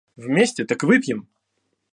[0.15, 1.27] Вместе, так выпьем!